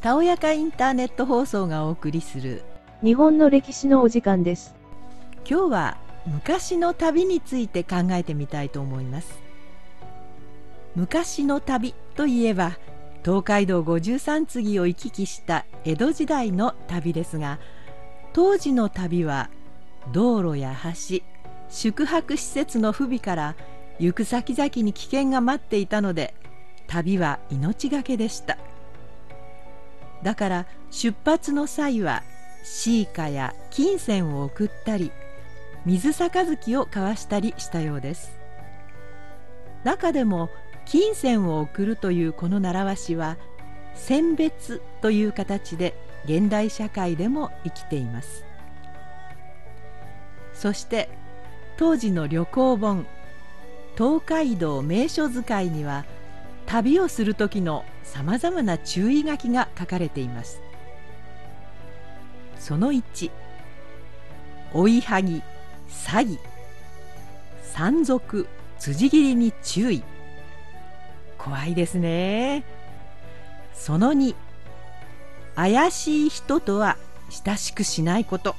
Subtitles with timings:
[0.00, 2.62] たおやかインターネット放送がお送りする
[3.02, 4.78] 日本の歴史のお時間です。
[5.48, 5.96] 今日は
[6.26, 9.40] 昔の旅について考えてみたいと思います
[10.94, 12.78] 昔の旅といえば
[13.24, 17.58] 東海道五十三次を行き来した江戸時代の旅ですが
[18.34, 19.48] 当時の旅は
[20.12, 21.20] 道路や橋
[21.70, 23.54] 宿泊施設の不備から
[23.98, 26.34] 行く先々に危険が待っていたので
[26.86, 28.56] 旅は命がけでした。
[30.22, 32.22] だから出発の際は
[32.64, 35.12] シーカや金銭を送ったり
[35.84, 38.32] 水杯を交わしたりしたようです。
[39.84, 40.50] 中でも
[40.86, 43.36] 金銭を送るというこの習わしは
[43.94, 48.44] 選別という形で現代社会でも生きています。
[50.54, 51.08] そして
[51.78, 53.06] 当時の旅行本
[53.96, 56.04] 「東海道名所図いには
[56.66, 60.60] 旅をする時のさまざまな注意書きが書かれています。
[62.58, 63.30] その1
[64.74, 65.40] 追いはぎ
[65.88, 66.38] 詐欺。
[67.62, 68.48] 山賊
[68.80, 70.02] 辻斬りに注意。
[71.38, 72.64] 怖いですね。
[73.72, 74.34] その2
[75.54, 76.96] 怪しい人とは
[77.30, 78.56] 親しくしないこと。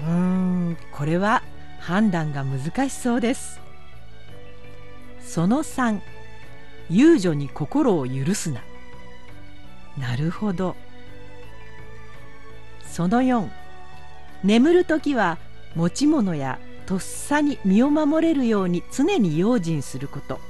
[0.00, 1.42] うーんこれは
[1.80, 3.60] 判断が難しそうです。
[5.20, 6.00] その3
[6.88, 8.62] 遊女に心を許すな。
[9.98, 10.76] なるほど。
[12.84, 13.48] その4
[14.42, 15.38] 眠る時は
[15.74, 20.40] 持ち物やとっさに身を守れるように常に用心すること。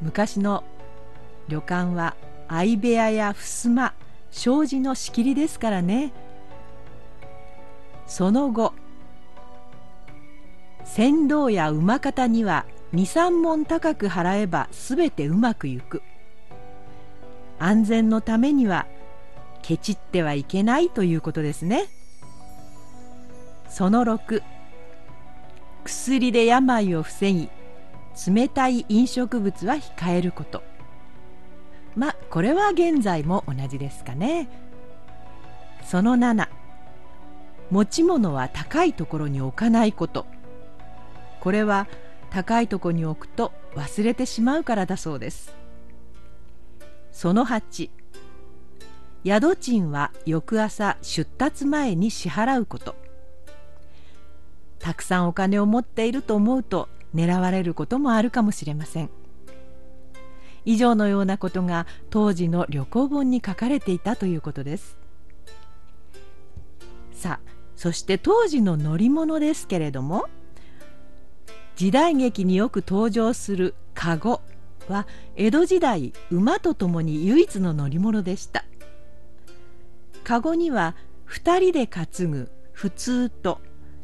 [0.00, 0.64] 昔の
[1.48, 2.16] 旅館は
[2.48, 3.92] 相部屋や襖
[4.30, 6.12] 障子の仕切りですからね。
[8.06, 8.72] その後
[10.94, 16.02] 船頭や馬方には23門高く払えば全てうまくいく。
[17.60, 18.86] 安全のためには
[19.62, 21.84] ケチってはいけないということですね。
[23.68, 24.42] その6
[25.84, 27.48] 薬で病を防ぎ
[28.26, 30.60] 冷たい飲食物は控えること。
[31.94, 34.48] まあこれは現在も同じですかね。
[35.84, 36.48] その7
[37.70, 40.26] 持ち物は高いところに置かないこと。
[41.40, 41.88] これは
[42.30, 45.54] 高いとこに置くと忘れてしまうからだそうです。
[47.10, 47.90] その8
[49.24, 52.94] 宿賃は翌朝出立前に支払うこと。
[54.78, 59.10] たくさんお金を持っていると思うと狙われることもあるかもしれません。
[60.64, 64.98] 以上のようなことが当時の旅行本に書かれていたということです。
[67.12, 70.28] さあそして当時の乗り物ですけれども
[71.80, 74.42] 時代劇によく登場する籠
[74.86, 78.66] は江戸時代馬と共に唯一の乗り物でした。
[80.22, 80.94] 籠には
[81.26, 83.62] 2人で担ぐ普通と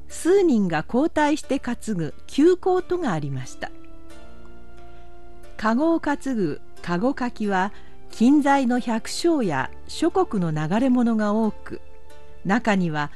[0.09, 3.71] 数人が交代して担ぐ急行とがありました。
[5.59, 7.75] 籠を担ぐ籠かきは
[8.11, 11.83] 近在の百姓や諸国の流れ物が多く
[12.43, 13.11] 中には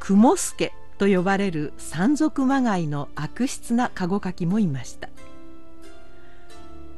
[0.00, 5.08] 雲助と呼ばれる山賊まがいの悪質な籠かきもいました。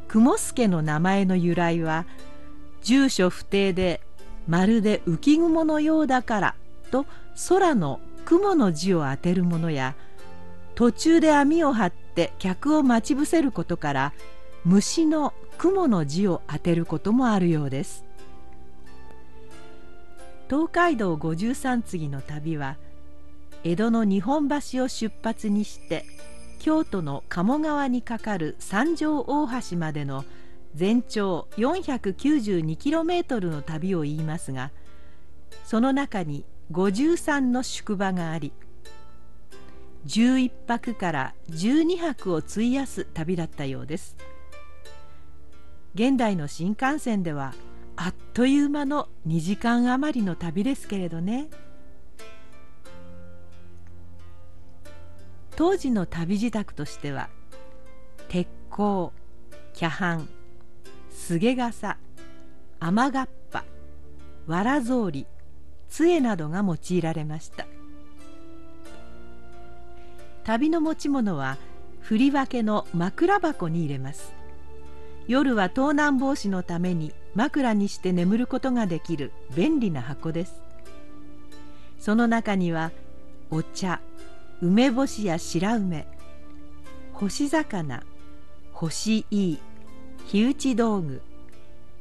[0.09, 2.07] 雲助の名前の由来は
[2.83, 4.01] 住所不定で
[4.47, 6.55] まるで浮雲のようだから
[6.91, 7.05] と
[7.49, 9.95] 空の雲の字を当てるものや
[10.75, 14.13] 途中で網を張って客を待ち伏せることから
[14.65, 18.05] 虫の雲の字を当てることもあるようです。
[20.49, 22.77] 東海道五十三次の旅は
[23.69, 26.07] 江戸の日本橋を出発にして
[26.59, 30.25] 京都の鴨川に架かる三条大橋までの
[30.75, 34.71] 全長 492km の旅を言いますが
[35.67, 38.55] その中に53の宿場があり
[40.07, 44.17] 11泊から12泊を費やす旅だったようです。
[45.95, 47.53] 現代の新幹線では
[47.97, 51.49] あっという間の2時間余りの旅ですけれどね。
[55.59, 57.29] 当時の旅支度としては
[58.29, 59.13] 鉄鋼
[59.75, 60.25] キャ
[61.11, 61.99] すげ傘
[62.79, 63.65] 雨がっぱ
[64.47, 65.27] わら草履
[65.89, 67.67] 杖などが用いられました。
[70.45, 71.57] 旅の持ち物は
[72.03, 74.33] 振り分けの枕箱に入れます。
[75.27, 80.63] 夜は盗難防止のために枕にして眠ることができる便利な箱です。
[81.99, 82.93] その中には
[83.51, 84.01] お茶
[84.61, 86.07] 梅干しや白梅
[87.13, 88.03] 干し魚
[88.73, 89.59] 干しいい
[90.27, 91.23] 火打ち道具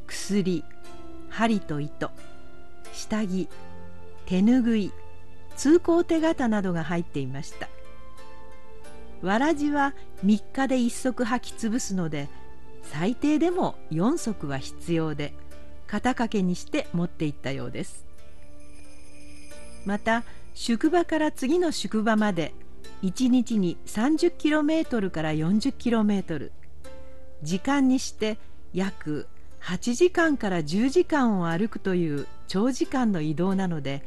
[0.07, 0.63] 薬
[1.30, 2.09] 針と糸
[2.94, 3.48] 下着
[4.25, 4.92] 手ぬぐい
[5.56, 7.69] 通行手形などが入っていました。
[9.21, 9.94] わらじは
[10.24, 12.27] 3日で1足履き潰すので
[12.83, 15.33] 最低でも4足は必要で
[15.88, 18.06] 肩掛けにして持っていったようです。
[19.86, 20.24] また
[20.59, 22.51] 宿場から次の宿場まで
[23.04, 26.50] 1日に 30km から 40km
[27.44, 28.39] 時間にして
[28.74, 29.27] 約
[29.62, 34.01] 8時間から10時間を歩くという長時間の移動なので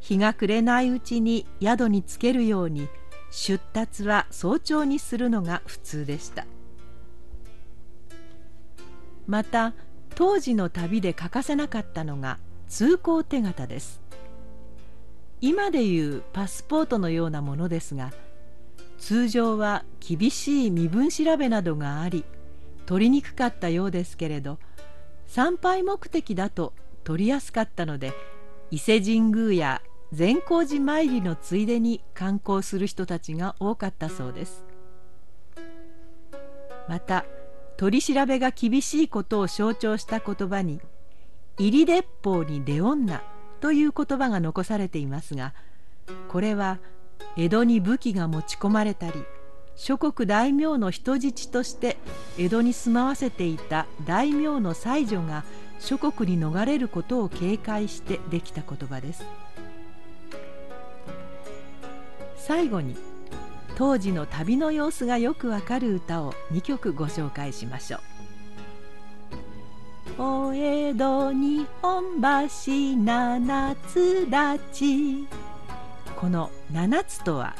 [0.00, 2.88] 日が暮れないうちに宿につけるように
[3.30, 6.46] 出立は早朝にするのが普通でした。
[9.26, 9.74] また
[10.14, 12.38] 当時の旅で欠かせなかったのが
[12.68, 14.03] 通行手形です。
[15.46, 18.14] 今でいうパスポートのようなものですが
[18.96, 22.24] 通常は厳しい身分調べなどがあり
[22.86, 24.58] 取りにくかったようですけれど
[25.26, 26.72] 参拝目的だと
[27.04, 28.14] 取りやすかったので
[28.70, 29.82] 伊勢神宮や
[30.12, 34.64] 善光寺参りのついでに観光する人たちが多かったそうです。
[36.88, 37.26] また
[37.76, 40.80] 取り調べが厳しいことを象徴した言葉に
[41.58, 43.22] 「入り鉄砲に出女」
[43.60, 45.54] という言葉が残されていますが
[46.28, 46.78] これは
[47.36, 49.24] 江戸に武器が持ち込まれたり
[49.76, 51.96] 諸国大名の人質として
[52.38, 55.44] 江戸に住まわせていた大名の妻女が
[55.80, 59.24] 諸国に逃れることを警戒してできた言葉です
[62.36, 62.94] 最後に
[63.76, 68.00] 当時の旅の様子がよくわかる歌を2曲ご紹介しましょう。
[70.16, 74.36] お江戸日本橋七つ立
[74.72, 75.28] ち。
[76.14, 77.56] この七つとは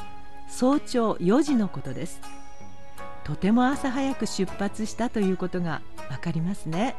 [0.47, 2.21] 早朝4時のことです。
[3.25, 6.95] とても朝早く出発したということがわかりますね。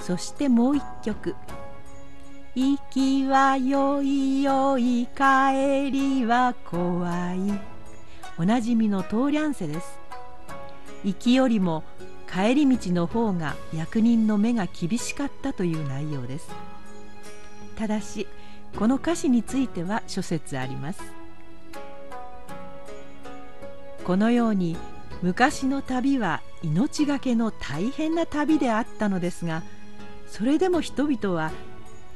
[0.00, 1.34] そしてもう一曲
[2.54, 7.58] 「行きはよいよい帰りは怖い」
[8.38, 9.98] おなじみのトーリャンセです。
[11.04, 11.84] 行きよりも
[12.30, 16.50] 帰り道の方が役人の目が厳しかったという内容です。
[17.76, 18.26] ただし
[18.76, 21.00] この歌詞については諸説あります。
[24.04, 24.76] このように
[25.22, 29.62] 昔の旅は命がけの大変な旅であったのですが
[30.28, 31.50] それでも人々は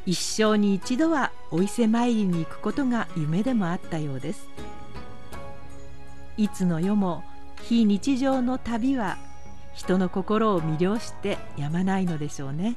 [0.06, 4.48] 一生に一度はお伊勢参りに行くことが夢でもあったようです。
[6.36, 7.22] いつの世も
[7.62, 9.18] 非日常の旅は
[9.74, 12.76] 人の心を魅了してやまないのでしょうね。